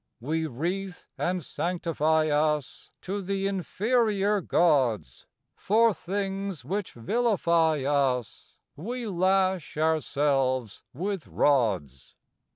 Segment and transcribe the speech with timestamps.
[0.19, 9.05] We wreath and sanctify us To the inferior gods; For things which vilify us We
[9.05, 12.15] lash ourselves with rods.